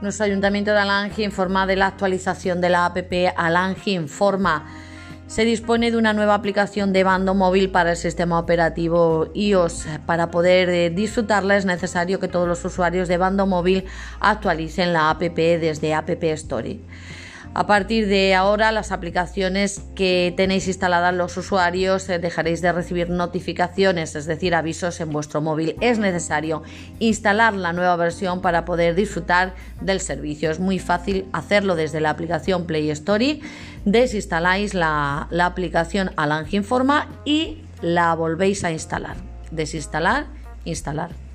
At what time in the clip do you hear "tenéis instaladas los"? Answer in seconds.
20.36-21.36